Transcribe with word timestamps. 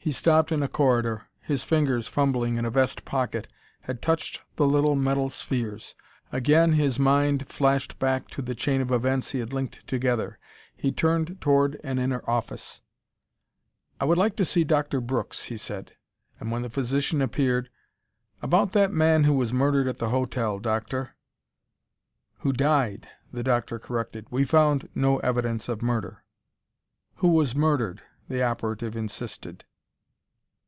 He 0.00 0.12
stopped 0.12 0.50
in 0.52 0.62
a 0.62 0.68
corridor; 0.68 1.28
his 1.42 1.62
fingers, 1.64 2.08
fumbling 2.08 2.56
in 2.56 2.64
a 2.64 2.70
vest 2.70 3.04
pocket, 3.04 3.46
had 3.82 4.00
touched 4.00 4.40
the 4.56 4.66
little 4.66 4.96
metal 4.96 5.28
spheres. 5.28 5.94
Again 6.32 6.72
his 6.72 6.98
mind 6.98 7.46
flashed 7.46 7.98
back 7.98 8.26
to 8.28 8.40
the 8.40 8.54
chain 8.54 8.80
of 8.80 8.90
events 8.90 9.32
he 9.32 9.38
had 9.38 9.52
linked 9.52 9.86
together. 9.86 10.38
He 10.74 10.92
turned 10.92 11.42
toward 11.42 11.78
an 11.84 11.98
inner 11.98 12.22
office. 12.26 12.80
"I 14.00 14.06
would 14.06 14.16
like 14.16 14.34
to 14.36 14.46
see 14.46 14.64
Doctor 14.64 15.02
Brooks," 15.02 15.44
he 15.44 15.58
said. 15.58 15.92
And 16.40 16.50
when 16.50 16.62
the 16.62 16.70
physician 16.70 17.20
appeared: 17.20 17.68
"About 18.40 18.72
that 18.72 18.90
man 18.92 19.24
who 19.24 19.34
was 19.34 19.52
murdered 19.52 19.86
at 19.88 19.98
the 19.98 20.08
hotel, 20.08 20.58
Doctor" 20.58 21.16
"Who 22.38 22.54
died," 22.54 23.08
the 23.30 23.42
doctor 23.42 23.78
corrected; 23.78 24.24
"we 24.30 24.46
found 24.46 24.88
no 24.94 25.18
evidence 25.18 25.68
of 25.68 25.82
murder." 25.82 26.24
"Who 27.16 27.28
was 27.28 27.54
murdered," 27.54 28.00
the 28.26 28.42
operative 28.42 28.96
insisted. 28.96 29.66